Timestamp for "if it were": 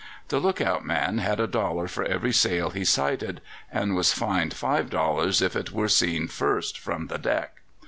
5.43-5.89